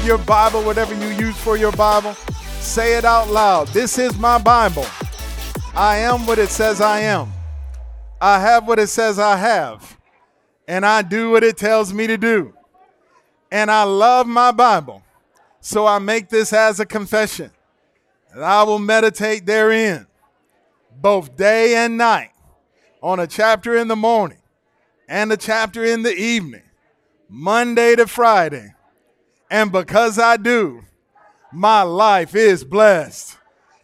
[0.00, 2.14] Grab your Bible, whatever you use for your Bible.
[2.60, 3.68] Say it out loud.
[3.68, 4.86] This is my Bible.
[5.74, 7.30] I am what it says I am.
[8.18, 9.98] I have what it says I have.
[10.66, 12.54] And I do what it tells me to do.
[13.52, 15.02] And I love my Bible.
[15.60, 17.50] So I make this as a confession.
[18.32, 20.06] And I will meditate therein
[20.98, 22.30] both day and night
[23.02, 24.40] on a chapter in the morning
[25.08, 26.62] and a chapter in the evening,
[27.28, 28.72] Monday to Friday.
[29.50, 30.84] And because I do,
[31.52, 33.36] my life is blessed.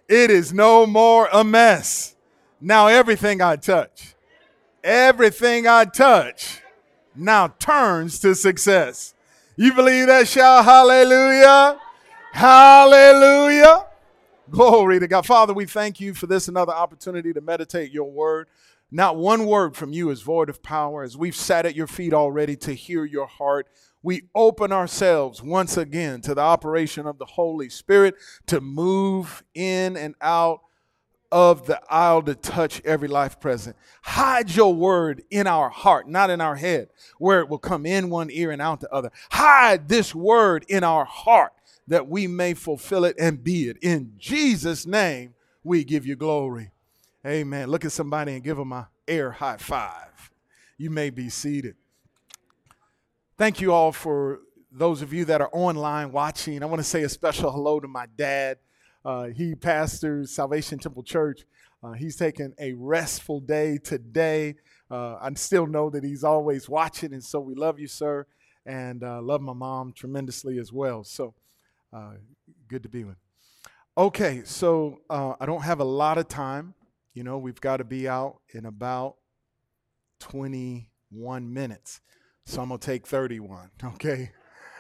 [0.09, 2.15] It is no more a mess.
[2.61, 4.15] Now, everything I touch,
[4.85, 6.63] everything I touch
[7.15, 9.15] now turns to success.
[9.57, 10.29] You believe that?
[10.29, 11.81] Shout hallelujah!
[12.33, 13.87] Hallelujah!
[14.51, 15.27] Glory to God.
[15.27, 18.47] Father, we thank you for this another opportunity to meditate your word.
[18.93, 21.03] Not one word from you is void of power.
[21.03, 23.67] As we've sat at your feet already to hear your heart,
[24.07, 28.15] we open ourselves once again to the operation of the Holy Spirit
[28.47, 30.61] to move in and out
[31.33, 33.75] of the aisle to touch every life present.
[34.03, 38.09] Hide your word in our heart, not in our head, where it will come in
[38.09, 39.11] one ear and out the other.
[39.33, 41.53] Hide this word in our heart
[41.89, 43.77] that we may fulfill it and be it.
[43.83, 46.71] In Jesus' name, we give you glory.
[47.27, 47.71] Amen.
[47.71, 50.31] Look at somebody and give them a air high five.
[50.79, 51.75] You may be seated.
[53.39, 54.41] Thank you all for
[54.73, 56.63] those of you that are online watching.
[56.63, 58.57] I want to say a special hello to my dad.
[59.05, 61.45] Uh, he pastors Salvation Temple Church.
[61.83, 64.55] Uh, he's taking a restful day today.
[64.91, 68.27] Uh, I still know that he's always watching, and so we love you, sir,
[68.65, 71.05] and uh, love my mom tremendously as well.
[71.05, 71.35] So
[71.93, 72.15] uh,
[72.69, 73.19] good to be with.
[73.99, 76.73] Okay, so uh, I don't have a lot of time.
[77.13, 79.17] You know, we've got to be out in about
[80.21, 82.01] 21 minutes.
[82.47, 84.31] So I'm to take 31, okay?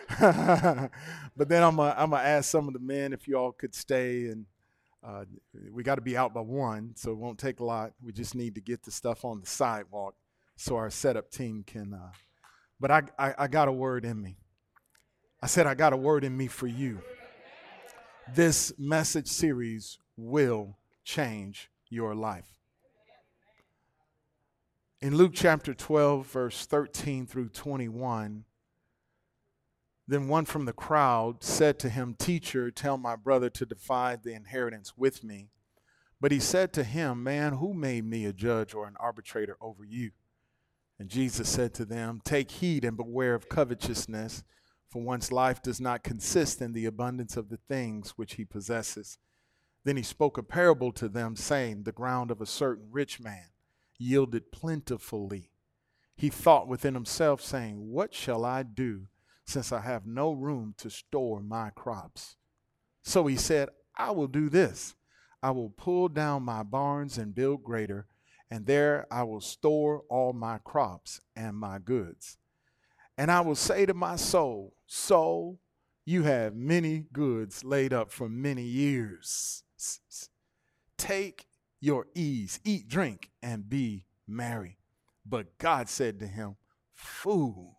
[0.20, 3.74] but then I'm gonna, I'm gonna ask some of the men if you all could
[3.74, 4.26] stay.
[4.26, 4.46] And
[5.04, 5.24] uh,
[5.72, 7.92] we got to be out by one, so it won't take a lot.
[8.00, 10.14] We just need to get the stuff on the sidewalk
[10.56, 11.92] so our setup team can.
[11.92, 12.12] Uh,
[12.78, 14.38] but I, I, I got a word in me.
[15.42, 17.00] I said, I got a word in me for you.
[18.32, 22.48] This message series will change your life.
[25.02, 28.46] In Luke chapter 12, verse 13 through 21,
[30.08, 34.32] then one from the crowd said to him, Teacher, tell my brother to divide the
[34.32, 35.50] inheritance with me.
[36.18, 39.84] But he said to him, Man, who made me a judge or an arbitrator over
[39.84, 40.12] you?
[40.98, 44.44] And Jesus said to them, Take heed and beware of covetousness,
[44.88, 49.18] for one's life does not consist in the abundance of the things which he possesses.
[49.84, 53.50] Then he spoke a parable to them, saying, The ground of a certain rich man
[53.98, 55.50] yielded plentifully.
[56.16, 59.08] He thought within himself, saying, What shall I do,
[59.46, 62.36] since I have no room to store my crops?
[63.02, 64.94] So he said, I will do this
[65.46, 68.08] I will pull down my barns and build greater,
[68.50, 72.38] and there I will store all my crops and my goods.
[73.16, 75.60] And I will say to my soul, Soul,
[76.04, 79.62] you have many goods laid up for many years.
[80.98, 81.46] Take
[81.80, 84.78] your ease, eat, drink, and be merry.
[85.24, 86.56] But God said to him,
[86.94, 87.76] Fool,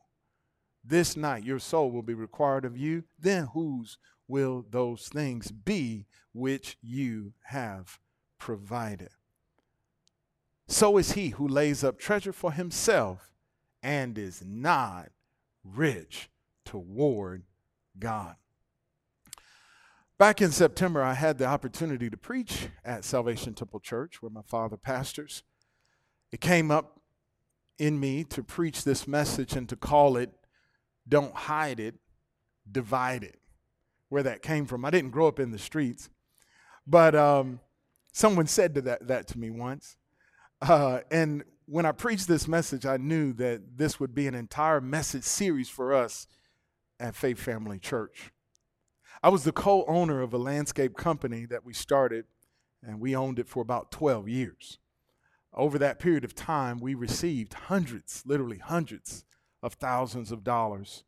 [0.84, 3.04] this night your soul will be required of you.
[3.20, 3.98] Then whose
[4.28, 8.00] will those things be which you have
[8.40, 9.10] provided?
[10.68, 13.32] So is he who lays up treasure for himself
[13.82, 15.10] and is not
[15.64, 16.30] rich
[16.66, 17.44] toward
[17.98, 18.36] God.
[20.20, 24.42] Back in September, I had the opportunity to preach at Salvation Temple Church, where my
[24.42, 25.44] father pastors.
[26.32, 27.00] It came up
[27.78, 30.32] in me to preach this message and to call it
[31.08, 31.96] Don't Hide It,
[32.70, 33.40] Divide It.
[34.10, 34.86] Where that came from.
[34.86, 36.10] I didn't grow up in the streets,
[36.88, 37.60] but um,
[38.12, 39.98] someone said to that, that to me once.
[40.64, 44.82] Uh, and when I preached this message, I knew that this would be an entire
[44.82, 46.26] message series for us
[47.00, 48.32] at Faith Family Church.
[49.24, 52.26] I was the co owner of a landscape company that we started,
[52.84, 54.78] and we owned it for about 12 years.
[55.54, 59.26] Over that period of time, we received hundreds, literally hundreds
[59.64, 61.04] of thousands of dollars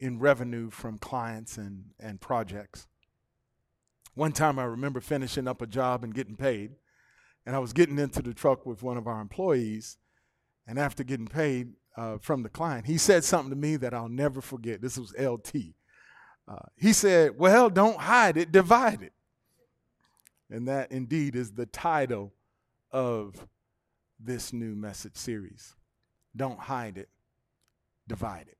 [0.00, 2.86] in revenue from clients and, and projects.
[4.14, 6.72] One time I remember finishing up a job and getting paid,
[7.44, 9.98] and I was getting into the truck with one of our employees,
[10.66, 14.08] and after getting paid uh, from the client, he said something to me that I'll
[14.08, 14.80] never forget.
[14.80, 15.74] This was LT.
[16.46, 19.12] Uh, he said, Well, don't hide it, divide it.
[20.50, 22.32] And that indeed is the title
[22.92, 23.46] of
[24.20, 25.74] this new message series.
[26.36, 27.08] Don't hide it,
[28.06, 28.58] divide it.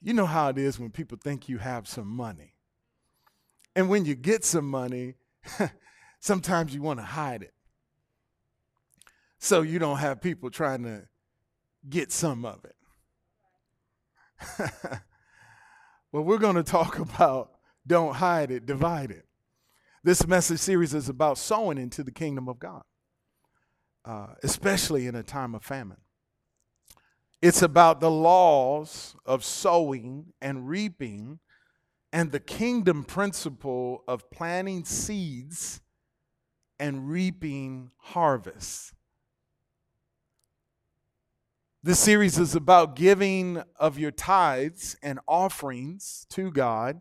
[0.00, 2.54] you know how it is when people think you have some money.
[3.74, 5.14] And when you get some money,
[6.20, 7.54] sometimes you want to hide it.
[9.38, 11.02] So you don't have people trying to
[11.88, 12.76] get some of it.
[16.12, 17.52] well, we're going to talk about
[17.86, 19.24] don't hide it, divide it.
[20.04, 22.82] This message series is about sowing into the kingdom of God,
[24.04, 25.98] uh, especially in a time of famine.
[27.40, 31.38] It's about the laws of sowing and reaping
[32.12, 35.80] and the kingdom principle of planting seeds
[36.78, 38.92] and reaping harvests.
[41.80, 47.00] This series is about giving of your tithes and offerings to God,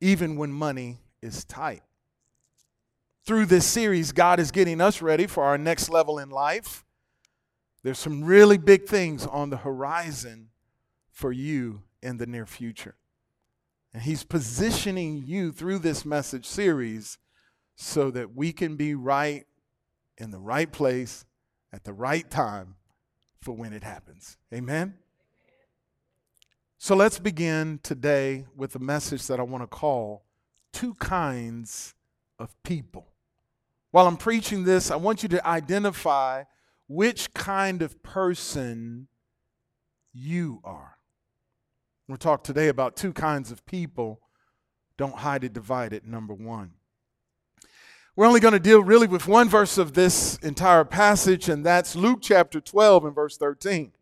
[0.00, 1.82] even when money is tight.
[3.26, 6.84] Through this series, God is getting us ready for our next level in life.
[7.82, 10.50] There's some really big things on the horizon
[11.10, 12.94] for you in the near future.
[13.92, 17.18] And He's positioning you through this message series
[17.74, 19.46] so that we can be right
[20.16, 21.24] in the right place
[21.72, 22.76] at the right time
[23.44, 24.38] for when it happens.
[24.52, 24.94] Amen?
[26.78, 30.24] So let's begin today with a message that I want to call
[30.72, 31.94] Two Kinds
[32.38, 33.06] of People.
[33.90, 36.44] While I'm preaching this, I want you to identify
[36.88, 39.08] which kind of person
[40.12, 40.96] you are.
[42.08, 44.20] We'll talk today about two kinds of people.
[44.96, 46.72] Don't hide it, divide it, number one.
[48.16, 51.96] We're only going to deal really with one verse of this entire passage, and that's
[51.96, 53.92] Luke chapter 12 and verse 13.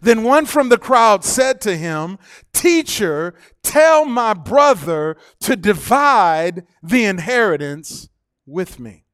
[0.00, 2.18] Then one from the crowd said to him,
[2.52, 8.08] Teacher, tell my brother to divide the inheritance
[8.46, 9.04] with me.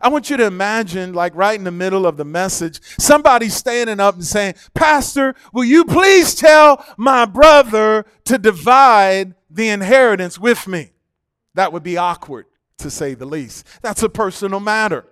[0.00, 4.00] I want you to imagine, like right in the middle of the message, somebody standing
[4.00, 10.66] up and saying, Pastor, will you please tell my brother to divide the inheritance with
[10.66, 10.92] me?
[11.56, 12.46] That would be awkward,
[12.78, 13.66] to say the least.
[13.82, 15.06] That's a personal matter.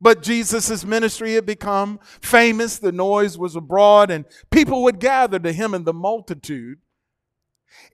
[0.00, 2.78] But Jesus' ministry had become famous.
[2.78, 6.78] The noise was abroad, and people would gather to him in the multitude.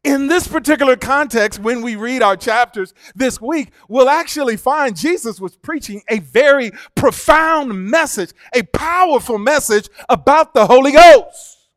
[0.02, 5.40] In this particular context, when we read our chapters this week, we'll actually find Jesus
[5.40, 11.68] was preaching a very profound message, a powerful message about the Holy Ghost.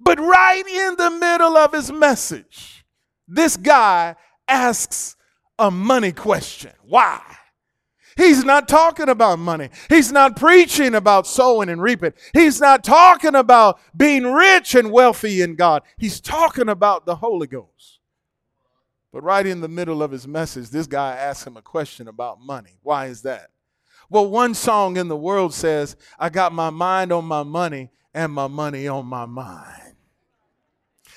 [0.00, 2.79] But right in the middle of his message,
[3.30, 4.16] this guy
[4.48, 5.16] asks
[5.58, 6.72] a money question.
[6.82, 7.22] Why?
[8.16, 9.70] He's not talking about money.
[9.88, 12.12] He's not preaching about sowing and reaping.
[12.34, 15.82] He's not talking about being rich and wealthy in God.
[15.96, 18.00] He's talking about the Holy Ghost.
[19.12, 22.40] But right in the middle of his message, this guy asks him a question about
[22.40, 22.78] money.
[22.82, 23.50] Why is that?
[24.08, 28.32] Well, one song in the world says, I got my mind on my money and
[28.32, 29.89] my money on my mind.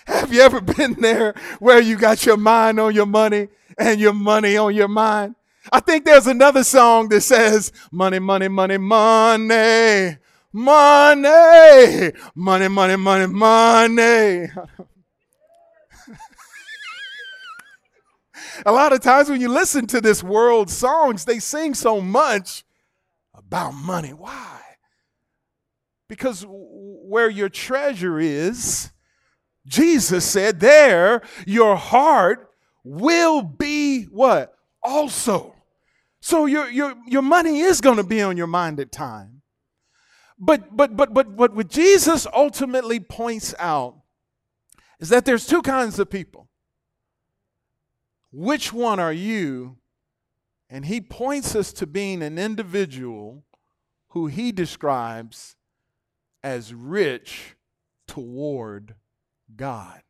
[0.06, 4.14] Have you ever been there where you got your mind on your money and your
[4.14, 5.36] money on your mind?
[5.72, 10.18] I think there's another song that says, Money, money, money, money,
[10.52, 14.48] money, money, money, money, money.
[18.66, 22.64] A lot of times when you listen to this world songs, they sing so much
[23.34, 24.14] about money.
[24.14, 24.62] Why?
[26.08, 28.92] Because where your treasure is,
[29.66, 32.50] Jesus said, There your heart
[32.84, 34.54] will be what?
[34.82, 35.56] Also.
[36.22, 39.42] So your, your, your money is going to be on your mind at time.
[40.40, 43.98] But, but, but, but, but what Jesus ultimately points out
[45.00, 46.50] is that there's two kinds of people.
[48.32, 49.78] Which one are you?
[50.70, 53.44] And he points us to being an individual
[54.10, 55.56] who he describes
[56.42, 57.56] as rich
[58.08, 58.96] toward
[59.56, 60.02] God.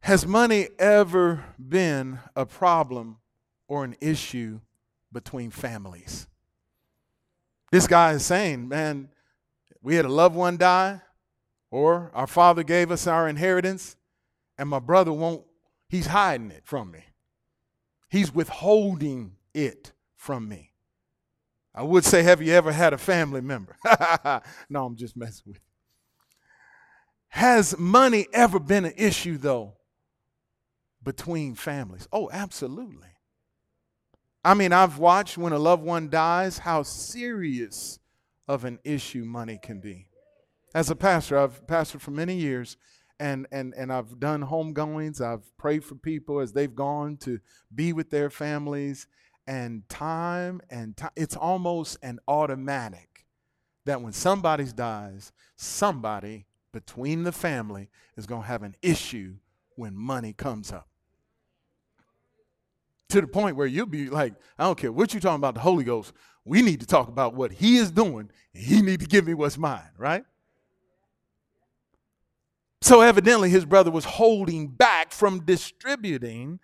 [0.00, 3.18] Has money ever been a problem
[3.66, 4.60] or an issue
[5.12, 6.26] between families?
[7.70, 9.10] This guy is saying, man,
[9.82, 11.02] we had a loved one die,
[11.70, 13.96] or our father gave us our inheritance,
[14.56, 15.42] and my brother won't,
[15.88, 17.04] he's hiding it from me.
[18.08, 20.67] He's withholding it from me.
[21.78, 23.76] I would say, have you ever had a family member?
[24.68, 25.62] no, I'm just messing with you.
[27.28, 29.74] Has money ever been an issue, though,
[31.04, 32.08] between families?
[32.12, 33.06] Oh, absolutely.
[34.44, 38.00] I mean, I've watched when a loved one dies how serious
[38.48, 40.08] of an issue money can be.
[40.74, 42.76] As a pastor, I've pastored for many years,
[43.20, 45.20] and, and, and I've done homegoings.
[45.20, 47.38] I've prayed for people as they've gone to
[47.72, 49.06] be with their families
[49.48, 51.10] and time and time.
[51.16, 53.24] It's almost an automatic
[53.86, 59.36] that when somebody dies, somebody between the family is going to have an issue
[59.74, 60.86] when money comes up.
[63.08, 65.60] To the point where you'll be like, I don't care what you're talking about, the
[65.60, 66.12] Holy Ghost.
[66.44, 69.56] We need to talk about what He is doing, He need to give me what's
[69.56, 70.24] mine, right?
[72.82, 76.60] So evidently, his brother was holding back from distributing.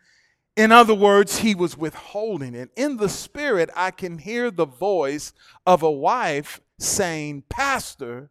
[0.56, 2.70] In other words, he was withholding it.
[2.76, 5.32] In the spirit, I can hear the voice
[5.66, 8.30] of a wife saying, Pastor,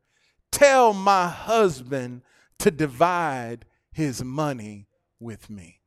[0.52, 2.22] tell my husband
[2.60, 4.88] to divide his money
[5.20, 5.82] with me.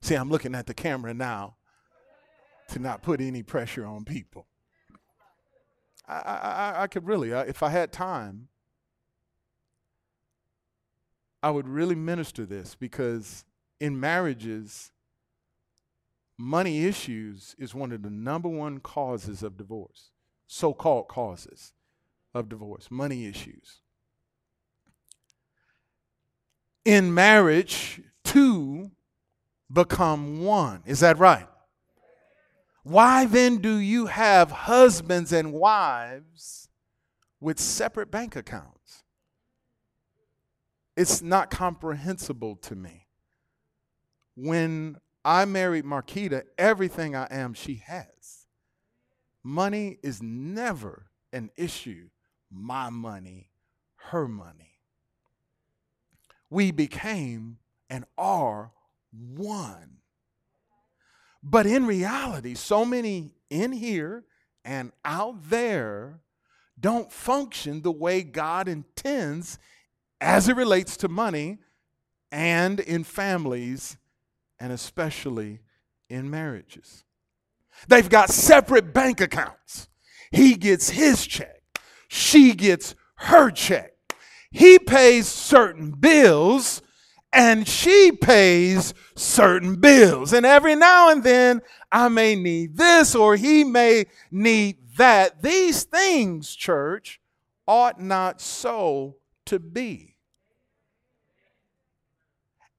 [0.00, 1.56] See, I'm looking at the camera now
[2.68, 4.46] to not put any pressure on people.
[6.08, 8.48] I, I, I could really, uh, if I had time,
[11.42, 13.44] I would really minister this because
[13.80, 14.92] in marriages,
[16.38, 20.10] money issues is one of the number one causes of divorce,
[20.46, 21.72] so called causes
[22.34, 23.80] of divorce, money issues.
[26.84, 28.90] In marriage, two
[29.72, 30.82] become one.
[30.84, 31.48] Is that right?
[32.82, 36.68] Why then do you have husbands and wives
[37.40, 38.74] with separate bank accounts?
[40.96, 43.06] it's not comprehensible to me.
[44.36, 48.46] When I married Marquita, everything I am, she has.
[49.42, 52.08] Money is never an issue.
[52.50, 53.50] My money,
[53.96, 54.78] her money.
[56.50, 58.72] We became and are
[59.12, 59.98] one.
[61.42, 64.24] But in reality, so many in here
[64.64, 66.20] and out there
[66.78, 69.58] don't function the way God intends
[70.20, 71.58] as it relates to money
[72.32, 73.96] and in families
[74.58, 75.60] and especially
[76.08, 77.04] in marriages.
[77.88, 79.88] They've got separate bank accounts.
[80.30, 81.62] He gets his check,
[82.08, 83.92] she gets her check.
[84.50, 86.80] He pays certain bills
[87.32, 90.32] and she pays certain bills.
[90.32, 95.42] And every now and then, I may need this or he may need that.
[95.42, 97.20] These things, church,
[97.66, 100.14] ought not so to be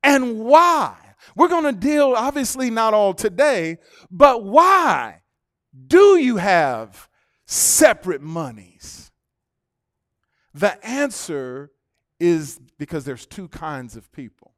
[0.06, 0.96] and why.
[1.36, 3.78] We're going to deal, obviously, not all today,
[4.12, 5.22] but why
[5.88, 7.10] do you have
[7.46, 9.12] separate monies?
[10.54, 11.72] The answer
[12.20, 14.54] is because there's two kinds of people.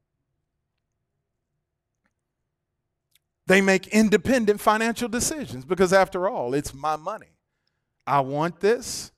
[3.48, 7.38] They make independent financial decisions because, after all, it's my money.
[8.06, 9.12] I want this,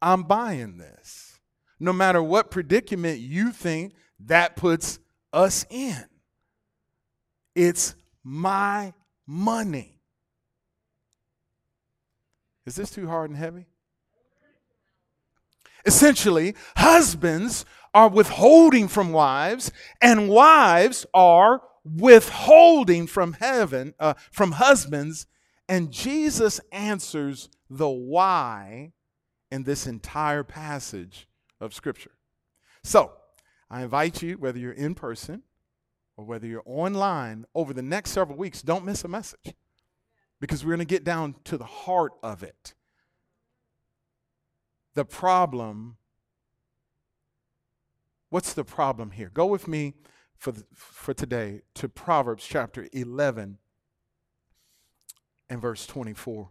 [0.00, 1.40] I'm buying this.
[1.80, 4.98] No matter what predicament you think that puts
[5.32, 6.04] us in.
[7.54, 8.92] It's my
[9.26, 10.00] money.
[12.66, 13.66] Is this too hard and heavy?
[15.86, 19.70] Essentially, husbands are withholding from wives,
[20.00, 25.26] and wives are withholding from heaven, uh, from husbands,
[25.68, 28.92] and Jesus answers the why
[29.50, 31.28] in this entire passage
[31.60, 32.12] of Scripture.
[32.82, 33.12] So,
[33.70, 35.42] I invite you, whether you're in person
[36.16, 39.54] or whether you're online, over the next several weeks, don't miss a message
[40.40, 42.74] because we're going to get down to the heart of it.
[44.94, 45.96] The problem,
[48.30, 49.30] what's the problem here?
[49.32, 49.94] Go with me
[50.36, 53.58] for, the, for today to Proverbs chapter 11
[55.50, 56.50] and verse 24.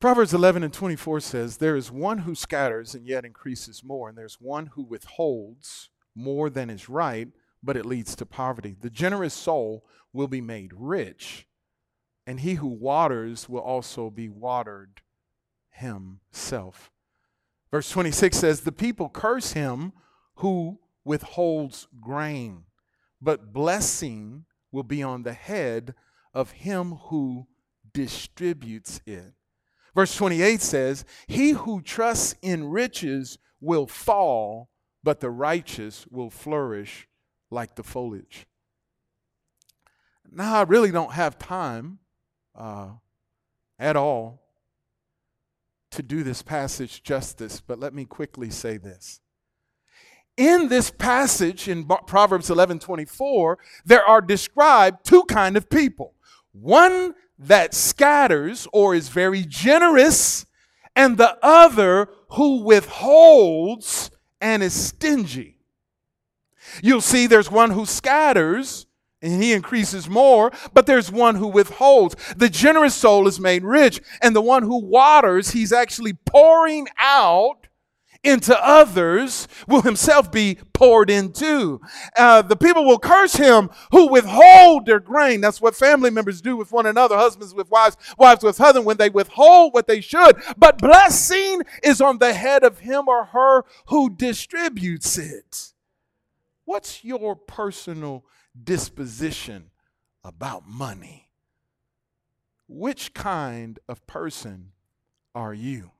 [0.00, 4.18] Proverbs 11 and 24 says, There is one who scatters and yet increases more, and
[4.18, 7.28] there's one who withholds more than is right,
[7.62, 8.76] but it leads to poverty.
[8.78, 11.46] The generous soul will be made rich,
[12.26, 15.02] and he who waters will also be watered
[15.70, 16.90] himself.
[17.70, 19.92] Verse 26 says, The people curse him
[20.36, 22.64] who withholds grain,
[23.20, 25.94] but blessing will be on the head
[26.32, 27.46] of him who
[27.92, 29.32] distributes it.
[29.94, 34.70] Verse 28 says, He who trusts in riches will fall,
[35.04, 37.06] but the righteous will flourish
[37.50, 38.46] like the foliage.
[40.32, 41.98] Now, I really don't have time
[42.56, 42.88] uh,
[43.78, 44.42] at all
[45.90, 49.20] to do this passage justice, but let me quickly say this.
[50.36, 56.14] In this passage in Proverbs 11 24, there are described two kind of people.
[56.50, 60.46] One that scatters or is very generous,
[60.96, 65.58] and the other who withholds and is stingy.
[66.82, 68.86] You'll see there's one who scatters
[69.22, 72.14] and he increases more, but there's one who withholds.
[72.36, 77.63] The generous soul is made rich, and the one who waters, he's actually pouring out
[78.24, 81.80] into others will himself be poured into.
[82.16, 85.40] Uh, the people will curse him who withhold their grain.
[85.40, 88.96] That's what family members do with one another, husbands with wives, wives with husbands, when
[88.96, 90.36] they withhold what they should.
[90.56, 95.72] But blessing is on the head of him or her who distributes it.
[96.64, 98.24] What's your personal
[98.62, 99.70] disposition
[100.24, 101.28] about money?
[102.66, 104.72] Which kind of person
[105.34, 105.90] are you?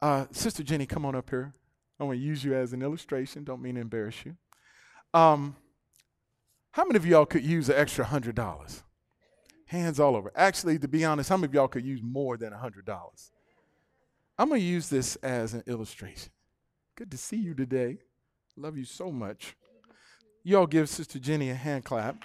[0.00, 1.54] Uh, Sister Jenny, come on up here.
[1.98, 3.44] I want to use you as an illustration.
[3.44, 4.36] Don't mean to embarrass you.
[5.12, 5.56] Um,
[6.72, 8.84] how many of y'all could use an extra hundred dollars?
[9.66, 10.30] Hands all over.
[10.36, 13.32] Actually, to be honest, how many of y'all could use more than a hundred dollars?
[14.38, 16.30] I'm to use this as an illustration.
[16.94, 17.98] Good to see you today.
[18.56, 19.56] Love you so much.
[20.44, 22.22] Y'all give Sister Jenny a hand clap.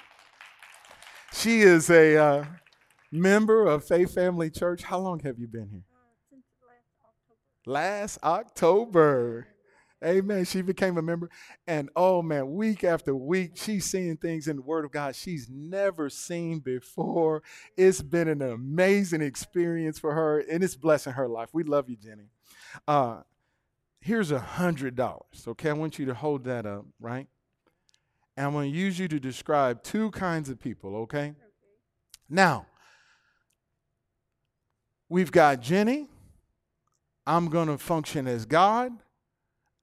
[1.32, 2.46] She is a uh,
[3.12, 4.84] member of Faith Family Church.
[4.84, 5.84] How long have you been here?
[7.66, 9.48] Last October.
[10.04, 10.44] Amen.
[10.44, 11.30] She became a member.
[11.66, 15.48] And oh man, week after week, she's seeing things in the Word of God she's
[15.50, 17.42] never seen before.
[17.78, 21.50] It's been an amazing experience for her, and it's blessing her life.
[21.54, 22.26] We love you, Jenny.
[22.88, 23.22] Uh,
[24.02, 25.46] here's a hundred dollars.
[25.48, 27.28] Okay, I want you to hold that up, right?
[28.36, 31.30] And I'm going to use you to describe two kinds of people, okay?
[31.30, 31.34] okay.
[32.30, 32.66] Now,
[35.08, 36.10] we've got Jenny
[37.26, 38.92] I'm going to function as God,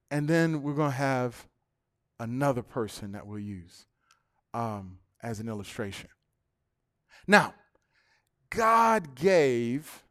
[0.09, 1.47] and then we're going to have
[2.19, 3.85] another person that we'll use
[4.53, 6.09] um, as an illustration.
[7.27, 7.53] Now,
[8.49, 10.03] God gave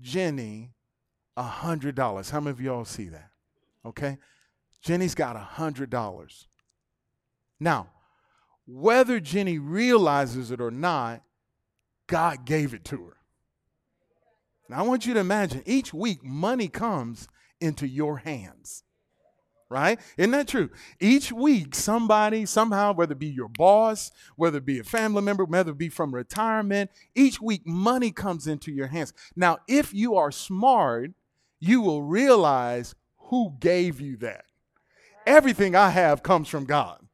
[0.00, 0.72] Jenny
[1.36, 2.30] a hundred dollars.
[2.30, 3.30] How many of y'all see that?
[3.84, 4.18] Okay,
[4.82, 6.46] Jenny's got a hundred dollars.
[7.58, 7.88] Now,
[8.66, 11.22] whether Jenny realizes it or not,
[12.06, 13.15] God gave it to her.
[14.68, 17.28] Now, I want you to imagine each week money comes
[17.60, 18.82] into your hands.
[19.68, 19.98] Right?
[20.16, 20.70] Isn't that true?
[21.00, 25.44] Each week, somebody, somehow, whether it be your boss, whether it be a family member,
[25.44, 29.12] whether it be from retirement, each week money comes into your hands.
[29.34, 31.10] Now, if you are smart,
[31.58, 34.44] you will realize who gave you that.
[35.26, 37.05] Everything I have comes from God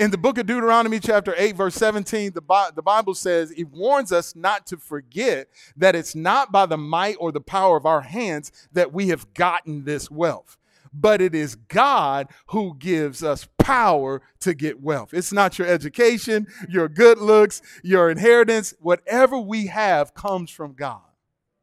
[0.00, 4.12] in the book of Deuteronomy, chapter 8, verse 17, the, the Bible says, it warns
[4.12, 8.00] us not to forget that it's not by the might or the power of our
[8.00, 10.56] hands that we have gotten this wealth
[10.92, 15.14] but it is God who gives us power to get wealth.
[15.14, 18.74] It's not your education, your good looks, your inheritance.
[18.80, 21.02] Whatever we have comes from God,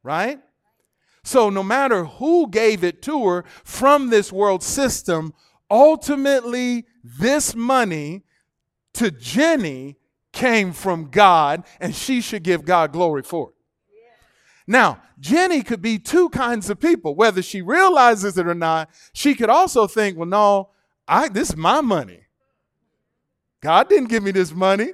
[0.02, 0.39] right?
[1.26, 5.34] So, no matter who gave it to her from this world system,
[5.69, 8.23] ultimately, this money
[8.98, 9.98] to Jenny
[10.34, 13.56] came from God, and she should give God glory for it.
[14.68, 17.16] Now, Jenny could be two kinds of people.
[17.16, 20.70] Whether she realizes it or not, she could also think, well, no,
[21.08, 22.20] I, this is my money.
[23.62, 24.94] God didn't give me this money.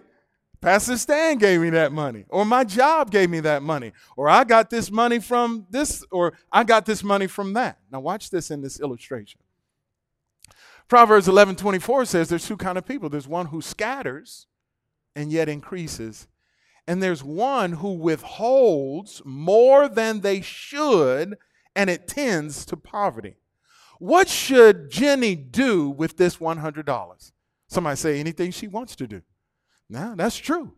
[0.62, 4.46] Pastor Stan gave me that money, or my job gave me that money, or I
[4.46, 7.80] got this money from this, or I got this money from that.
[7.92, 9.42] Now, watch this in this illustration.
[10.94, 14.46] Proverbs 11 24 says there's two kind of people there's one who scatters
[15.16, 16.28] and yet increases,
[16.86, 21.36] and there's one who withholds more than they should
[21.76, 23.38] and it tends to poverty.
[23.98, 27.32] What should Jenny do with this $100?
[27.68, 29.24] Somebody say anything she wants to do.
[29.90, 30.74] Now, that's true.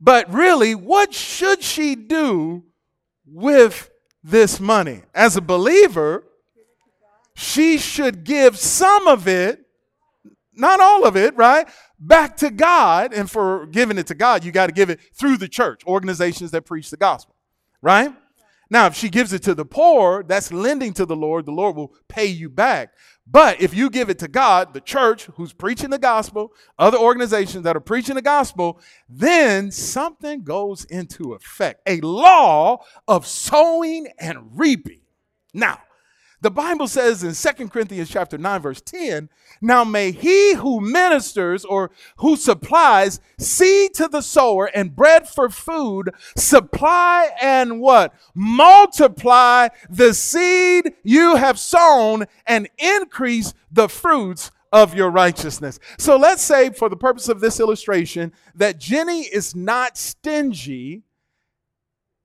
[0.00, 2.64] But really, what should she do
[3.26, 3.90] with
[4.22, 5.02] this money?
[5.14, 6.24] As a believer,
[7.34, 9.64] she should give some of it,
[10.52, 11.68] not all of it, right?
[11.98, 13.12] Back to God.
[13.12, 16.50] And for giving it to God, you got to give it through the church, organizations
[16.52, 17.34] that preach the gospel,
[17.82, 18.12] right?
[18.70, 21.46] Now, if she gives it to the poor, that's lending to the Lord.
[21.46, 22.92] The Lord will pay you back.
[23.26, 27.64] But if you give it to God, the church who's preaching the gospel, other organizations
[27.64, 34.38] that are preaching the gospel, then something goes into effect a law of sowing and
[34.58, 35.00] reaping.
[35.52, 35.80] Now,
[36.44, 39.30] the Bible says in Second Corinthians chapter 9 verse 10,
[39.62, 45.48] now may he who ministers or who supplies seed to the sower and bread for
[45.48, 48.12] food supply and what?
[48.34, 55.80] Multiply the seed you have sown and increase the fruits of your righteousness.
[55.98, 61.04] So let's say for the purpose of this illustration that Jenny is not stingy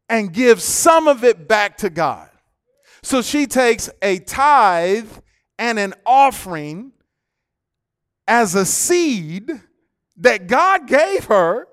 [0.10, 2.29] and gives some of it back to God.
[3.10, 5.10] So she takes a tithe
[5.58, 6.92] and an offering
[8.28, 9.50] as a seed
[10.18, 11.68] that God gave her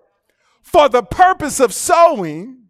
[0.62, 2.68] for the purpose of sowing.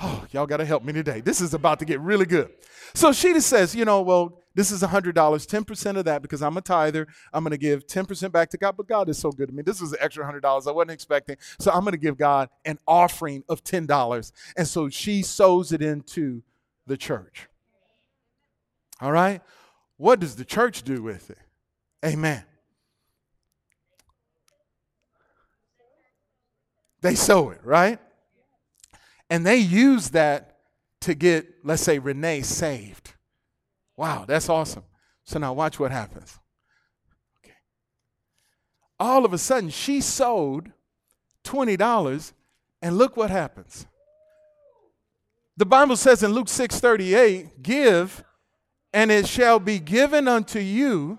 [0.00, 1.20] Oh, y'all got to help me today.
[1.20, 2.48] This is about to get really good.
[2.94, 6.56] So she just says, you know, well, this is $100, 10% of that because I'm
[6.56, 7.06] a tither.
[7.34, 9.62] I'm going to give 10% back to God, but God is so good to me.
[9.62, 11.36] This was an extra $100 I wasn't expecting.
[11.58, 14.32] So I'm going to give God an offering of $10.
[14.56, 16.42] And so she sows it into
[16.86, 17.46] the church.
[19.04, 19.42] All right?
[19.98, 21.36] What does the church do with it?
[22.02, 22.42] Amen.
[27.02, 27.98] They sow it, right?
[29.28, 30.56] And they use that
[31.02, 33.12] to get, let's say, Renee saved.
[33.94, 34.84] Wow, that's awesome.
[35.24, 36.38] So now watch what happens.
[37.44, 37.56] Okay.
[38.98, 40.70] All of a sudden, she sold
[41.44, 42.32] $20,
[42.80, 43.84] and look what happens.
[45.58, 48.24] The Bible says in Luke 6 38, give,
[48.94, 51.18] and it shall be given unto you,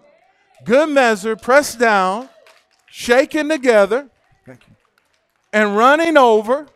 [0.63, 2.29] good measure, pressed down,
[2.89, 4.09] shaken together,
[5.53, 6.67] and running over.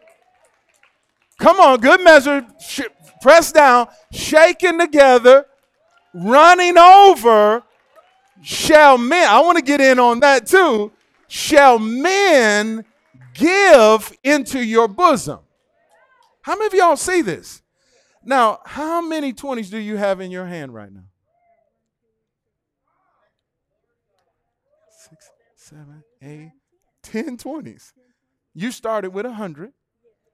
[1.39, 2.81] Come on, good measure, sh-
[3.21, 5.45] pressed down, shaken together,
[6.13, 7.63] running over
[8.41, 10.91] shall men, I want to get in on that too,
[11.27, 12.85] shall men
[13.33, 15.39] give into your bosom.
[16.41, 17.61] How many of y'all see this?
[18.23, 21.05] Now, how many 20s do you have in your hand right now?
[24.91, 26.51] Six, seven, eight,
[27.01, 27.93] ten 20s.
[28.53, 29.71] You started with a 100,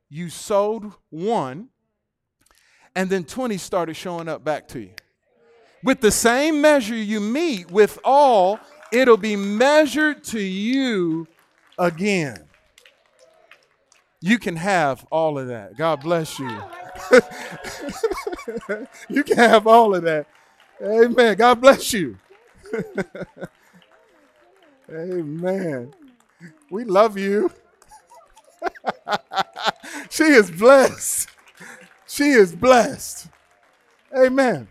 [0.09, 1.69] you sold one,
[2.95, 4.91] and then 20 started showing up back to you.
[5.83, 8.59] With the same measure you meet with all,
[8.91, 11.27] it'll be measured to you
[11.77, 12.45] again.
[14.21, 15.77] You can have all of that.
[15.77, 16.59] God bless you.
[19.09, 20.27] you can have all of that.
[20.81, 21.37] Amen.
[21.37, 22.17] God bless you.
[24.89, 25.93] Amen.
[26.69, 27.51] We love you.
[30.09, 31.29] she is blessed.
[32.07, 33.27] She is blessed.
[34.15, 34.67] Amen.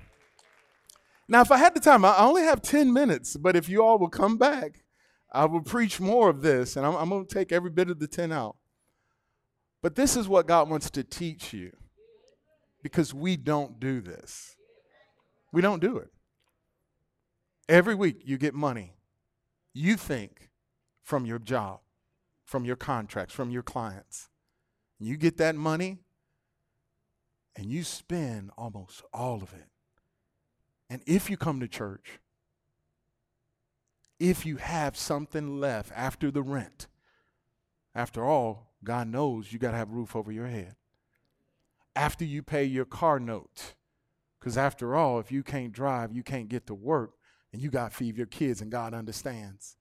[1.27, 3.99] Now, if I had the time, I only have 10 minutes, but if you all
[3.99, 4.85] will come back,
[5.33, 7.99] I will preach more of this, and I'm, I'm going to take every bit of
[7.99, 8.57] the 10 out.
[9.83, 11.73] But this is what God wants to teach you
[12.85, 14.55] because we don't do this.
[15.53, 16.13] We don't do it.
[17.69, 18.95] Every week you get money.
[19.73, 20.51] You think
[21.03, 21.81] from your job,
[22.45, 24.29] from your contracts, from your clients.
[25.01, 25.99] You get that money
[27.57, 29.67] and you spend almost all of it
[30.91, 32.21] and if you come to church,
[34.21, 36.87] if you have something left after the rent,
[37.95, 40.77] after all, God knows you got to have roof over your head.
[41.97, 43.75] After you pay your car note,
[44.41, 47.13] because after all, if you can't drive, you can't get to work,
[47.53, 49.77] and you got to feed your kids, and God understands.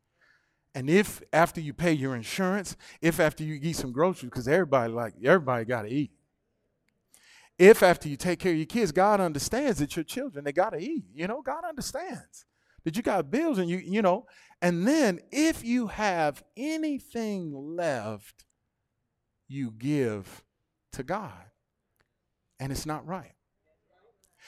[0.75, 4.91] And if after you pay your insurance, if after you eat some groceries, because everybody
[4.91, 6.11] like everybody got to eat.
[7.59, 10.71] If after you take care of your kids, God understands that your children, they got
[10.71, 11.05] to eat.
[11.13, 12.45] You know, God understands
[12.83, 14.25] that you got bills and you, you know.
[14.61, 18.45] And then if you have anything left,
[19.47, 20.43] you give
[20.93, 21.31] to God.
[22.63, 23.33] And it's not right.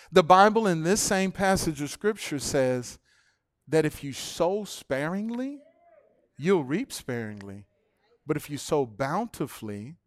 [0.09, 2.97] The Bible in this same passage of scripture says
[3.67, 5.59] that if you sow sparingly,
[6.37, 7.65] you'll reap sparingly.
[8.25, 9.97] But if you sow bountifully,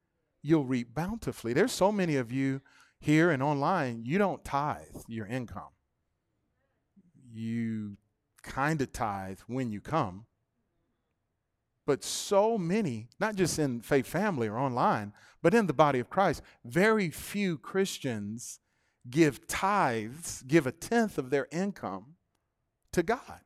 [0.42, 1.52] you'll reap bountifully.
[1.52, 2.62] There's so many of you
[2.98, 5.74] here and online, you don't tithe your income.
[7.30, 7.98] You
[8.42, 10.24] kind of tithe when you come.
[11.88, 16.11] But so many, not just in faith family or online, but in the body of
[16.11, 18.61] Christ, very few Christians
[19.09, 22.16] give tithes, give a tenth of their income
[22.92, 23.40] to God.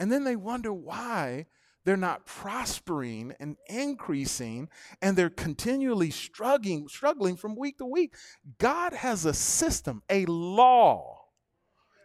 [0.00, 1.46] And then they wonder why
[1.84, 4.68] they're not prospering and increasing
[5.00, 8.16] and they're continually struggling struggling from week to week.
[8.58, 11.26] God has a system a law.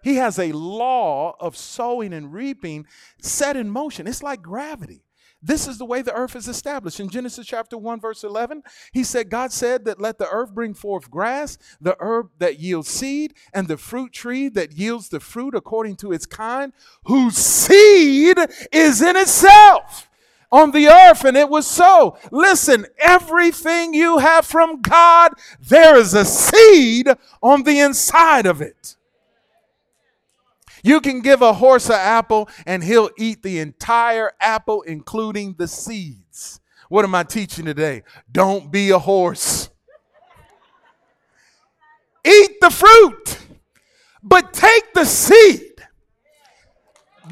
[0.04, 2.86] He has a law of sowing and reaping
[3.20, 4.06] set in motion.
[4.06, 5.05] It's like gravity
[5.46, 7.00] this is the way the earth is established.
[7.00, 10.74] In Genesis chapter 1, verse 11, he said, God said that let the earth bring
[10.74, 15.54] forth grass, the herb that yields seed, and the fruit tree that yields the fruit
[15.54, 18.38] according to its kind, whose seed
[18.72, 20.10] is in itself
[20.52, 22.18] on the earth, and it was so.
[22.32, 27.08] Listen, everything you have from God, there is a seed
[27.44, 28.95] on the inside of it.
[30.86, 35.68] You can give a horse an apple and he'll eat the entire apple, including the
[35.68, 36.60] seeds.
[36.90, 38.04] What am I teaching today?
[38.32, 39.72] Don't be a horse.
[42.24, 43.40] Eat the fruit,
[44.22, 45.74] but take the seed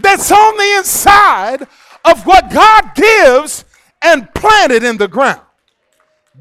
[0.01, 1.67] that's on the inside
[2.05, 3.65] of what God gives
[4.01, 5.41] and plant it in the ground.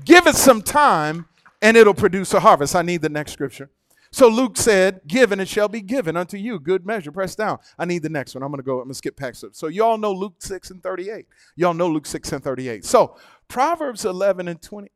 [0.03, 1.27] Give it some time
[1.61, 2.75] and it'll produce a harvest.
[2.75, 3.69] I need the next scripture.
[4.13, 6.61] So Luke said, Give and it shall be given unto you.
[6.61, 7.59] Good measure, press down.
[7.79, 8.43] I need the next one.
[8.45, 9.57] I'm going to go, I'm going to skip past it.
[9.57, 11.27] So y'all know Luke 6 and 38.
[11.57, 12.85] Y'all know Luke 6 and 38.
[12.85, 13.17] So
[13.49, 14.89] Proverbs 11 and 20.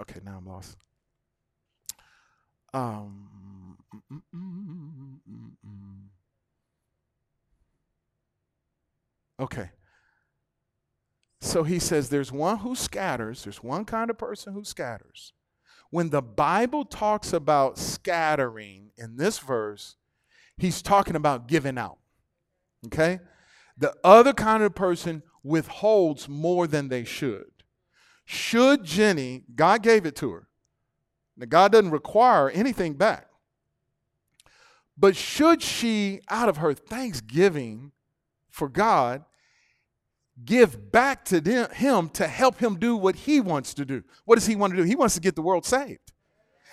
[0.00, 0.78] Okay, now I'm lost.
[2.72, 3.76] Um,
[9.38, 9.70] okay.
[11.42, 15.34] So he says there's one who scatters, there's one kind of person who scatters
[15.92, 19.96] when the Bible talks about scattering in this verse,
[20.56, 21.98] he's talking about giving out.
[22.86, 23.20] Okay?
[23.76, 27.44] The other kind of person withholds more than they should.
[28.24, 30.48] Should Jenny, God gave it to her.
[31.36, 33.26] Now, God doesn't require anything back.
[34.96, 37.92] But should she, out of her thanksgiving
[38.50, 39.26] for God,
[40.44, 44.02] give back to them, him to help him do what he wants to do.
[44.24, 44.82] What does he want to do?
[44.82, 46.12] He wants to get the world saved.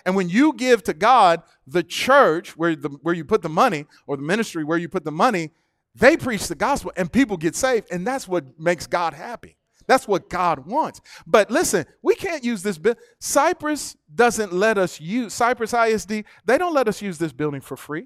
[0.05, 3.85] And when you give to God, the church where, the, where you put the money,
[4.07, 5.51] or the ministry where you put the money,
[5.93, 7.87] they preach the gospel and people get saved.
[7.91, 9.57] And that's what makes God happy.
[9.87, 11.01] That's what God wants.
[11.25, 12.79] But listen, we can't use this.
[13.19, 17.75] Cypress doesn't let us use, Cypress ISD, they don't let us use this building for
[17.75, 18.05] free.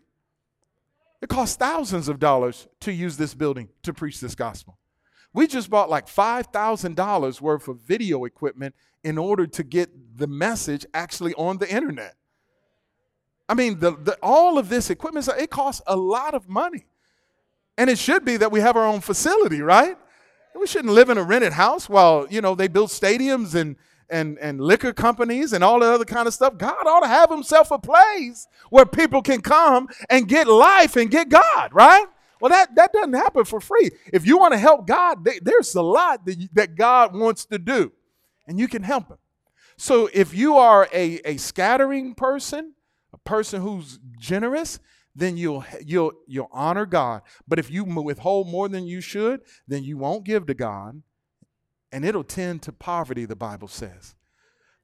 [1.21, 4.77] It costs thousands of dollars to use this building to preach this gospel.
[5.33, 10.85] We just bought like $5,000 worth of video equipment in order to get the message
[10.93, 12.15] actually on the internet.
[13.49, 16.85] I mean, the, the, all of this equipment, it costs a lot of money.
[17.77, 19.97] And it should be that we have our own facility, right?
[20.55, 23.75] We shouldn't live in a rented house while, you know, they build stadiums and,
[24.09, 26.57] and, and liquor companies and all the other kind of stuff.
[26.57, 31.09] God ought to have himself a place where people can come and get life and
[31.09, 32.05] get God, right?
[32.43, 33.91] Well, that, that doesn't happen for free.
[34.11, 37.45] If you want to help God, they, there's a lot that, you, that God wants
[37.45, 37.93] to do,
[38.45, 39.17] and you can help Him.
[39.77, 42.73] So if you are a, a scattering person,
[43.13, 44.79] a person who's generous,
[45.15, 47.21] then you'll, you'll, you'll honor God.
[47.47, 51.01] But if you withhold more than you should, then you won't give to God,
[51.93, 54.15] and it'll tend to poverty, the Bible says.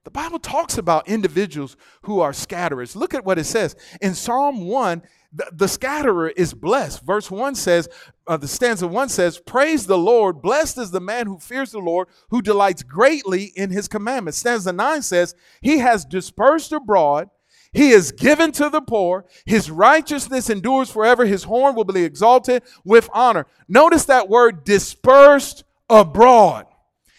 [0.05, 2.95] The Bible talks about individuals who are scatterers.
[2.95, 3.75] Look at what it says.
[4.01, 7.05] In Psalm 1, the, the scatterer is blessed.
[7.05, 7.87] Verse 1 says,
[8.27, 11.79] uh, the stanza 1 says, Praise the Lord, blessed is the man who fears the
[11.79, 14.39] Lord, who delights greatly in his commandments.
[14.39, 17.29] Stanza 9 says, He has dispersed abroad,
[17.71, 22.63] he is given to the poor, his righteousness endures forever, his horn will be exalted
[22.83, 23.45] with honor.
[23.67, 26.65] Notice that word dispersed abroad.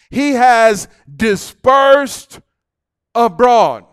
[0.09, 2.41] He has dispersed
[3.15, 3.85] abroad.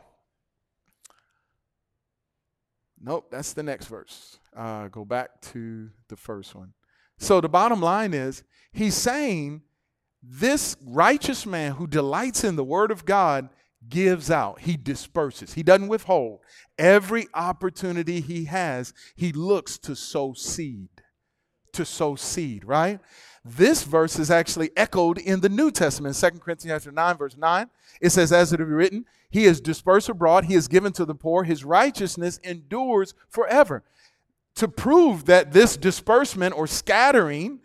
[3.01, 4.39] Nope, that's the next verse.
[4.57, 6.73] Uh, go back to the first one.
[7.19, 9.63] So the bottom line is, he's saying
[10.23, 13.51] this righteous man who delights in the word of God
[13.89, 16.41] gives out, he disperses, he doesn't withhold.
[16.77, 20.89] Every opportunity he has, he looks to sow seed.
[21.73, 23.01] To sow seed, right?
[23.57, 27.71] This verse is actually echoed in the New Testament, 2 Corinthians chapter 9, verse 9.
[28.01, 31.15] It says, As it is written, he is dispersed abroad, he is given to the
[31.15, 33.83] poor, his righteousness endures forever.
[34.57, 37.61] To prove that this disbursement or scattering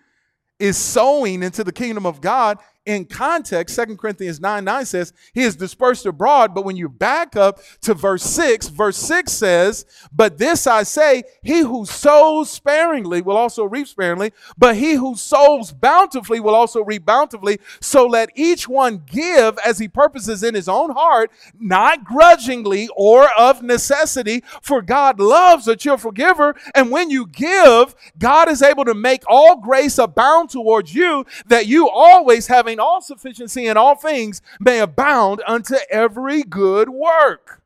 [0.59, 5.41] is sowing into the kingdom of God, in context, 2 Corinthians 9 9 says, He
[5.41, 6.53] is dispersed abroad.
[6.53, 11.23] But when you back up to verse 6, verse 6 says, But this I say,
[11.43, 16.83] he who sows sparingly will also reap sparingly, but he who sows bountifully will also
[16.83, 17.59] reap bountifully.
[17.79, 23.29] So let each one give as he purposes in his own heart, not grudgingly or
[23.37, 26.55] of necessity, for God loves a cheerful giver.
[26.75, 31.67] And when you give, God is able to make all grace abound towards you, that
[31.67, 37.61] you always having having all sufficiency in all things, may abound unto every good work.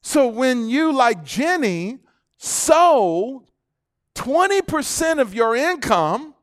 [0.00, 1.98] So when you, like Jenny,
[2.38, 3.44] sow
[4.14, 6.33] 20% of your income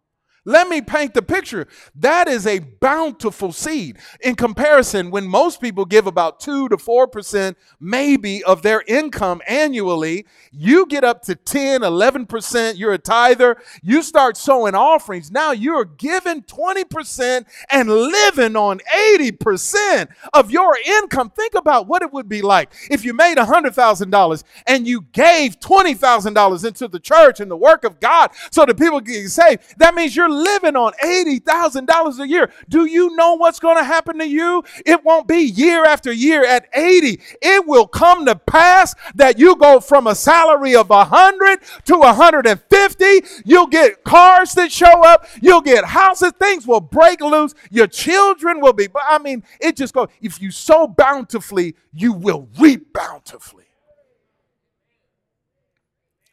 [0.43, 1.67] let me paint the picture.
[1.95, 3.99] That is a bountiful seed.
[4.21, 10.25] In comparison, when most people give about 2 to 4% maybe of their income annually,
[10.51, 15.29] you get up to 10, 11%, you're a tither, you start sowing offerings.
[15.29, 21.29] Now you're giving 20% and living on 80% of your income.
[21.29, 26.65] Think about what it would be like if you made $100,000 and you gave $20,000
[26.65, 29.77] into the church and the work of God so that people get saved.
[29.77, 34.19] That means you're living on $80,000 a year, do you know what's going to happen
[34.19, 34.63] to you?
[34.85, 37.21] It won't be year after year at 80.
[37.41, 43.05] It will come to pass that you go from a salary of 100 to 150.
[43.45, 45.27] You'll get cars that show up.
[45.41, 46.33] You'll get houses.
[46.39, 47.53] Things will break loose.
[47.69, 52.47] Your children will be, I mean, it just goes, if you sow bountifully, you will
[52.59, 53.70] reap bountifully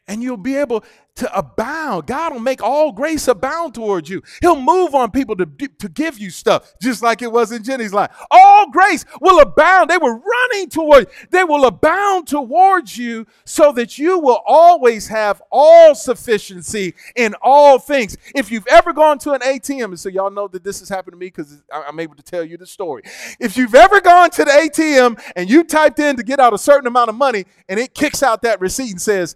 [0.09, 0.83] and you'll be able
[1.19, 2.07] to abound.
[2.07, 4.23] God will make all grace abound towards you.
[4.41, 7.93] He'll move on people to, to give you stuff, just like it was in Jenny's
[7.93, 8.11] life.
[8.31, 9.91] All grace will abound.
[9.91, 15.43] They were running toward, they will abound towards you so that you will always have
[15.51, 18.17] all sufficiency in all things.
[18.35, 21.15] If you've ever gone to an ATM, and so y'all know that this has happened
[21.15, 23.03] to me because I'm able to tell you the story.
[23.41, 26.59] If you've ever gone to the ATM and you typed in to get out a
[26.59, 29.35] certain amount of money and it kicks out that receipt and says,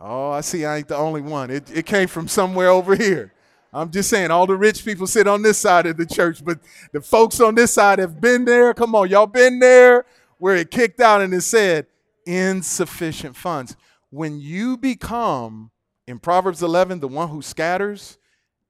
[0.00, 1.50] Oh, I see I ain't the only one.
[1.50, 3.32] It, it came from somewhere over here.
[3.72, 6.60] I'm just saying, all the rich people sit on this side of the church, but
[6.92, 8.72] the folks on this side have been there.
[8.72, 10.04] Come on, y'all been there
[10.38, 11.86] where it kicked out and it said
[12.26, 13.76] insufficient funds.
[14.10, 15.70] When you become,
[16.06, 18.18] in Proverbs 11, the one who scatters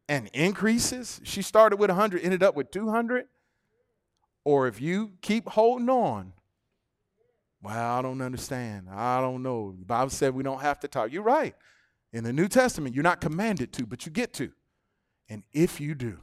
[0.09, 3.27] and increases, she started with 100, ended up with 200.
[4.45, 6.34] Or if you keep holding on,
[7.65, 8.89] well, I don't understand.
[8.91, 9.75] I don't know.
[9.79, 11.11] The Bible said we don't have to talk.
[11.11, 11.55] You're right.
[12.13, 14.53] In the New Testament, you're not commanded to, but you get to.
[15.31, 16.19] And if you do,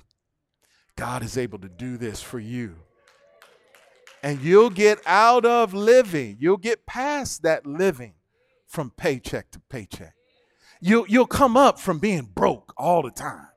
[0.95, 2.75] God is able to do this for you.
[4.21, 8.13] And you'll get out of living, you'll get past that living
[8.67, 10.13] from paycheck to paycheck.
[10.79, 13.47] You'll, you'll come up from being broke all the time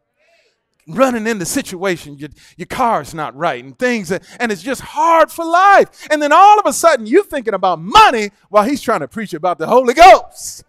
[0.87, 5.45] running into situations, your, your car's not right, and things, and it's just hard for
[5.45, 6.07] life.
[6.11, 9.35] And then all of a sudden, you're thinking about money while he's trying to preach
[9.35, 10.65] about the Holy Ghost.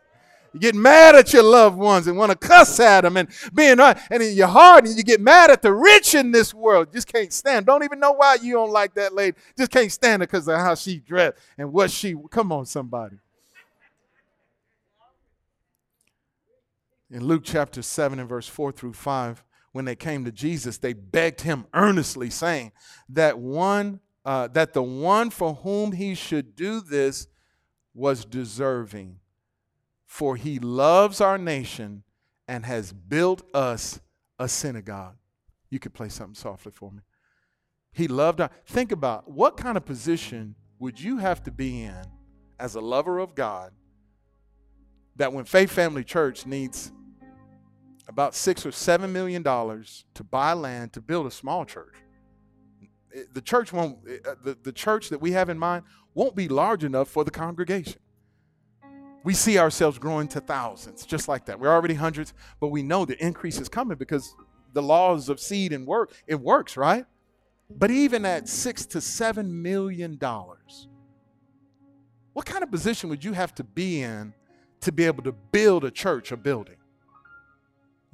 [0.54, 3.78] You get mad at your loved ones and want to cuss at them and being
[3.78, 6.94] right, and in your heart, and you get mad at the rich in this world.
[6.94, 7.66] Just can't stand.
[7.66, 9.36] Don't even know why you don't like that lady.
[9.58, 12.16] Just can't stand her because of how she dressed and what she.
[12.32, 13.18] Come on, somebody.
[17.12, 19.44] In Luke chapter 7 and verse 4 through 5,
[19.76, 22.72] when they came to Jesus, they begged him earnestly, saying
[23.10, 27.28] that one uh, that the one for whom he should do this
[27.94, 29.20] was deserving,
[30.06, 32.04] for he loves our nation
[32.48, 34.00] and has built us
[34.40, 35.18] a synagogue.
[35.70, 37.02] You could play something softly for me.
[37.92, 38.50] He loved our.
[38.66, 42.02] Think about what kind of position would you have to be in
[42.58, 43.74] as a lover of God
[45.18, 46.94] that when Faith Family Church needs
[48.08, 51.96] about six or seven million dollars to buy land to build a small church.
[53.34, 56.84] The church won't, uh, the, the church that we have in mind won't be large
[56.84, 58.00] enough for the congregation.
[59.24, 61.60] We see ourselves growing to thousands, just like that.
[61.60, 64.36] We're already hundreds, but we know the increase is coming because
[64.74, 67.06] the laws of seed and work, it works, right?
[67.70, 70.88] But even at six to seven million dollars,
[72.34, 74.34] what kind of position would you have to be in
[74.82, 76.76] to be able to build a church, a building?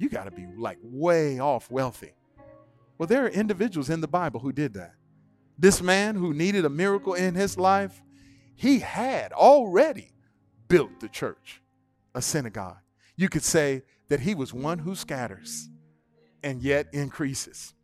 [0.02, 2.12] You got to be like way off wealthy.
[2.98, 4.94] Well, there are individuals in the Bible who did that.
[5.56, 8.02] This man who needed a miracle in his life,
[8.56, 10.12] he had already
[10.68, 11.62] built the church,
[12.14, 12.78] a synagogue.
[13.16, 15.68] You could say that he was one who scatters
[16.42, 17.74] and yet increases.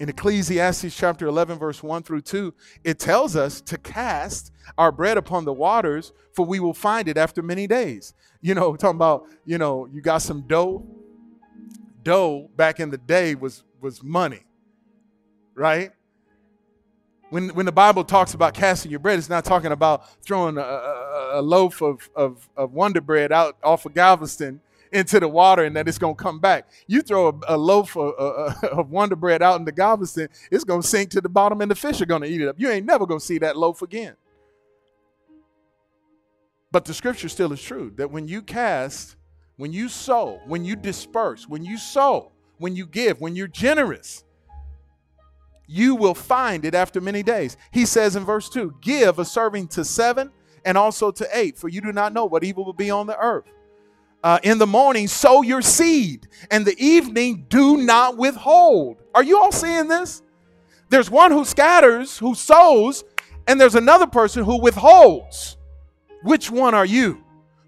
[0.00, 5.16] In Ecclesiastes chapter 11, verse 1 through 2, it tells us to cast our bread
[5.16, 8.12] upon the waters, for we will find it after many days.
[8.40, 10.84] You know, talking about, you know, you got some dough,
[12.02, 14.44] dough back in the day was, was money,
[15.54, 15.92] right?
[17.30, 20.60] When, when the Bible talks about casting your bread, it's not talking about throwing a,
[20.60, 24.60] a, loaf of, of, of, Wonder Bread out off of Galveston
[24.92, 26.68] into the water and that it's going to come back.
[26.86, 28.12] You throw a, a loaf of,
[28.64, 31.74] of, Wonder Bread out into Galveston, it's going to sink to the bottom and the
[31.74, 32.56] fish are going to eat it up.
[32.58, 34.14] You ain't never going to see that loaf again.
[36.70, 39.16] But the scripture still is true that when you cast
[39.56, 44.24] when you sow, when you disperse, when you sow, when you give, when you're generous,
[45.66, 47.56] you will find it after many days.
[47.70, 50.30] He says in verse 2 Give a serving to seven
[50.64, 53.18] and also to eight, for you do not know what evil will be on the
[53.18, 53.44] earth.
[54.22, 59.02] Uh, in the morning, sow your seed, and the evening, do not withhold.
[59.14, 60.22] Are you all seeing this?
[60.90, 63.02] There's one who scatters, who sows,
[63.48, 65.56] and there's another person who withholds.
[66.22, 67.21] Which one are you?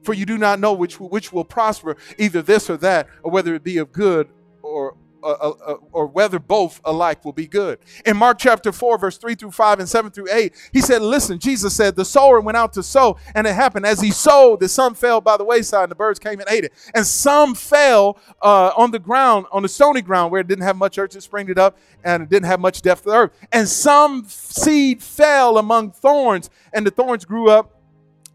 [0.05, 3.55] For you do not know which which will prosper, either this or that, or whether
[3.55, 4.29] it be of good
[4.63, 7.79] or uh, uh, uh, or whether both alike will be good.
[8.05, 11.39] In Mark chapter 4, verse 3 through 5 and 7 through 8, he said, Listen,
[11.39, 14.69] Jesus said, The sower went out to sow, and it happened as he sowed, the
[14.69, 16.75] sun fell by the wayside, and the birds came and ate it.
[16.95, 20.77] And some fell uh, on the ground, on the stony ground, where it didn't have
[20.77, 23.33] much earth to spring it up, and it didn't have much depth of earth.
[23.51, 27.74] And some seed fell among thorns, and the thorns grew up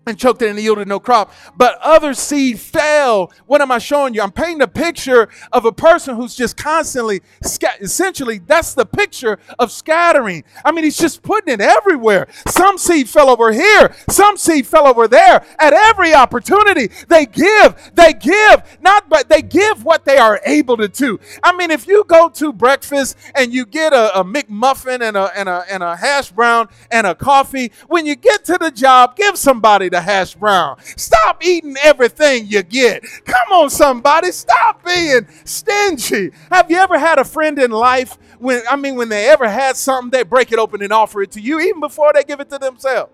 [0.09, 1.31] and choked it and yielded no crop.
[1.55, 3.31] But other seed fell.
[3.45, 4.21] What am I showing you?
[4.21, 9.71] I'm painting a picture of a person who's just constantly, essentially, that's the picture of
[9.71, 10.43] scattering.
[10.65, 12.27] I mean, he's just putting it everywhere.
[12.47, 15.45] Some seed fell over here, some seed fell over there.
[15.59, 20.77] At every opportunity, they give, they give, not but they give what they are able
[20.77, 21.19] to do.
[21.43, 25.31] I mean, if you go to breakfast and you get a, a McMuffin and a,
[25.37, 29.15] and, a, and a hash brown and a coffee, when you get to the job,
[29.15, 30.77] give somebody the hash brown.
[30.97, 33.03] Stop eating everything you get.
[33.25, 34.31] Come on, somebody.
[34.31, 36.31] Stop being stingy.
[36.51, 39.75] Have you ever had a friend in life when, I mean, when they ever had
[39.75, 42.49] something, they break it open and offer it to you even before they give it
[42.49, 43.11] to themselves?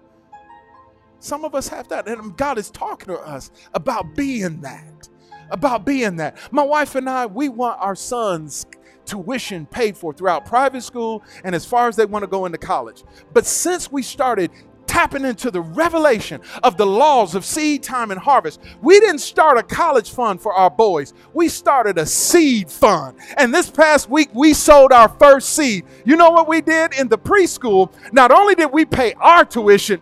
[1.19, 5.09] Some of us have that, and God is talking to us about being that.
[5.49, 6.37] About being that.
[6.51, 8.65] My wife and I, we want our sons
[9.05, 12.57] tuition paid for throughout private school and as far as they want to go into
[12.57, 13.03] college.
[13.33, 14.51] But since we started
[14.95, 18.61] tapping into the revelation of the laws of seed time and harvest.
[18.81, 23.17] We didn't start a college fund for our boys, we started a seed fund.
[23.35, 25.83] And this past week, we sowed our first seed.
[26.05, 27.91] You know what we did in the preschool?
[28.13, 29.99] Not only did we pay our tuition,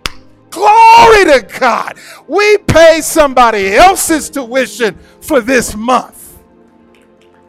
[0.51, 6.22] glory to God, we pay somebody else's tuition for this month.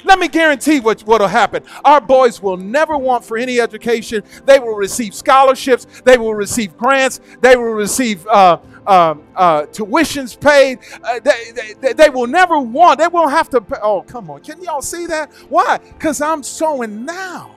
[0.04, 1.62] Let me guarantee what what'll happen.
[1.84, 4.22] Our boys will never want for any education.
[4.44, 5.86] They will receive scholarships.
[6.04, 7.20] They will receive grants.
[7.40, 10.78] They will receive uh, uh, uh, tuitions paid.
[11.02, 12.98] Uh, they, they, they, will never want.
[12.98, 13.60] They won't have to.
[13.60, 13.76] Pay.
[13.82, 14.42] Oh, come on.
[14.42, 15.32] Can y'all see that?
[15.48, 15.78] Why?
[15.78, 17.54] Because I'm sowing now.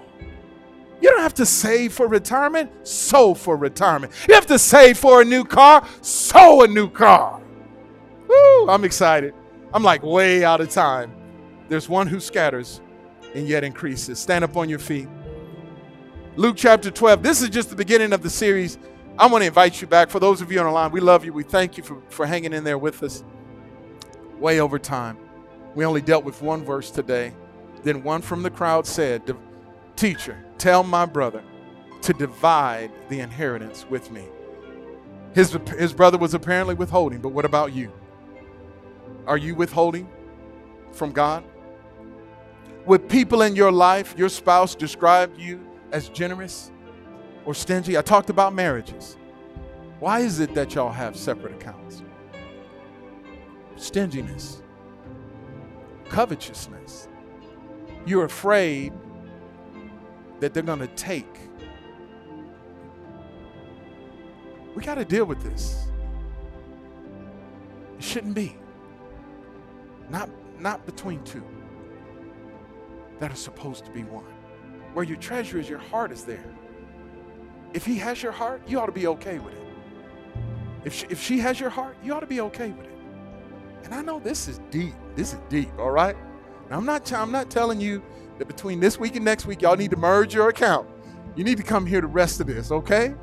[1.00, 2.72] You don't have to save for retirement.
[2.88, 4.14] Sow for retirement.
[4.28, 5.88] You have to save for a new car.
[6.02, 7.39] Sow a new car.
[8.28, 9.34] Woo, I'm excited.
[9.74, 11.12] I'm like way out of time.
[11.70, 12.82] There's one who scatters
[13.36, 14.20] and yet increases.
[14.20, 15.07] Stand up on your feet.
[16.36, 17.24] Luke chapter 12.
[17.24, 18.78] This is just the beginning of the series.
[19.18, 20.09] I want to invite you back.
[20.09, 21.34] For those of you on the line, we love you.
[21.34, 23.24] We thank you for, for hanging in there with us
[24.39, 25.18] way over time.
[25.76, 27.34] We only dealt with one verse today.
[27.84, 29.36] Then one from the crowd said,
[29.95, 31.43] Teacher, tell my brother
[32.01, 34.26] to divide the inheritance with me.
[35.34, 37.91] His, his brother was apparently withholding, but what about you?
[39.26, 40.09] Are you withholding
[40.91, 41.43] from God?
[42.88, 45.59] Would people in your life, your spouse, described you
[45.91, 46.71] as generous
[47.43, 47.97] or stingy?
[47.97, 49.17] I talked about marriages.
[49.99, 52.01] Why is it that y'all have separate accounts?
[53.75, 54.61] Stinginess,
[56.07, 57.09] covetousness.
[58.05, 58.93] You're afraid
[60.39, 61.39] that they're going to take.
[64.75, 65.89] We got to deal with this.
[67.97, 68.55] It shouldn't be.
[70.09, 71.43] Not, not between two
[73.20, 74.26] that are supposed to be one.
[74.93, 76.53] Where your treasure is, your heart is there.
[77.74, 79.68] If he has your heart, you ought to be okay with it.
[80.86, 82.97] If she, if she has your heart, you ought to be okay with it.
[83.84, 84.93] And I know this is deep.
[85.15, 86.15] This is deep, all right?
[86.70, 88.03] Now, I'm not, I'm not telling you
[88.38, 90.88] that between this week and next week, y'all need to merge your account.
[91.36, 93.13] You need to come here the rest of this, okay?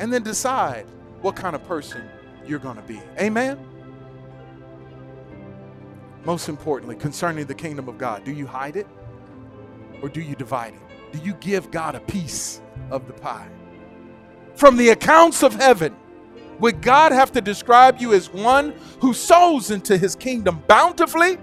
[0.00, 0.86] And then decide
[1.20, 2.08] what kind of person
[2.46, 3.00] you're going to be.
[3.18, 3.58] Amen?
[6.24, 8.86] Most importantly, concerning the kingdom of God, do you hide it
[10.02, 10.80] or do you divide it?
[11.12, 13.48] Do you give God a piece of the pie?
[14.54, 15.94] From the accounts of heaven,
[16.60, 21.38] would God have to describe you as one who sows into his kingdom bountifully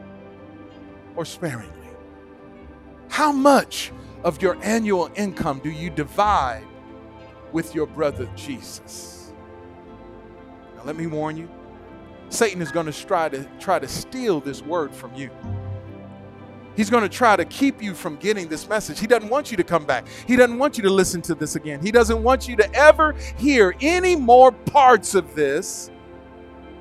[1.16, 1.89] or sparingly?
[3.10, 3.91] How much
[4.24, 6.66] of your annual income do you divide
[7.52, 9.34] with your brother Jesus?
[10.76, 11.49] Now, let me warn you
[12.30, 15.30] Satan is going to try to try to steal this word from you.
[16.76, 18.99] He's going to try to keep you from getting this message.
[18.99, 20.07] He doesn't want you to come back.
[20.26, 21.82] He doesn't want you to listen to this again.
[21.82, 25.91] He doesn't want you to ever hear any more parts of this.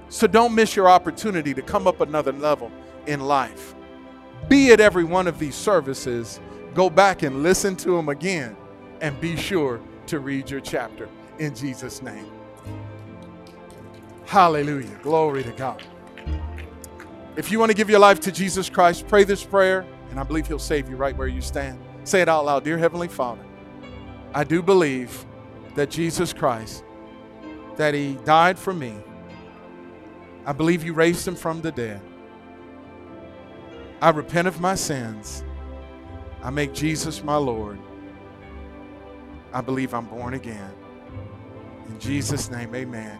[0.09, 2.71] So don't miss your opportunity to come up another level
[3.07, 3.75] in life.
[4.49, 6.41] Be at every one of these services.
[6.75, 8.57] Go back and listen to them again
[9.01, 12.27] and be sure to read your chapter in Jesus' name.
[14.25, 14.99] Hallelujah.
[15.03, 15.83] Glory to God.
[17.41, 20.25] If you want to give your life to Jesus Christ, pray this prayer, and I
[20.25, 21.81] believe He'll save you right where you stand.
[22.05, 23.41] Say it out loud Dear Heavenly Father,
[24.35, 25.25] I do believe
[25.75, 26.85] that Jesus Christ,
[27.77, 28.95] that He died for me.
[30.45, 32.03] I believe you raised Him from the dead.
[34.03, 35.43] I repent of my sins,
[36.43, 37.79] I make Jesus my Lord.
[39.51, 40.75] I believe I'm born again.
[41.89, 43.19] In Jesus' name, amen.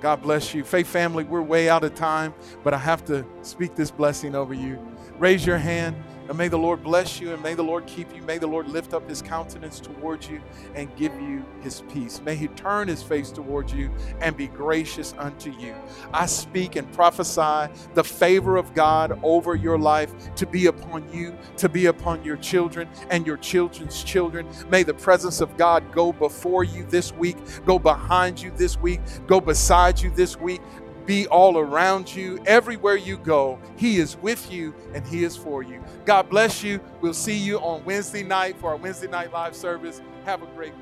[0.00, 0.64] God bless you.
[0.64, 4.54] Faith family, we're way out of time, but I have to speak this blessing over
[4.54, 4.78] you.
[5.18, 5.96] Raise your hand.
[6.28, 8.22] And may the Lord bless you and may the Lord keep you.
[8.22, 10.40] May the Lord lift up his countenance towards you
[10.74, 12.20] and give you his peace.
[12.20, 15.74] May he turn his face towards you and be gracious unto you.
[16.12, 21.36] I speak and prophesy the favor of God over your life to be upon you,
[21.58, 24.48] to be upon your children and your children's children.
[24.68, 29.00] May the presence of God go before you this week, go behind you this week,
[29.26, 30.60] go beside you this week
[31.06, 32.42] be all around you.
[32.46, 35.82] Everywhere you go, He is with you and He is for you.
[36.04, 36.80] God bless you.
[37.00, 40.02] We'll see you on Wednesday night for our Wednesday night live service.
[40.24, 40.72] Have a great.